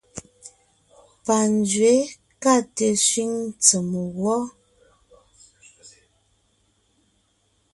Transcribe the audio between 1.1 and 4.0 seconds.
Panzwě ka te sẅíŋ tsèm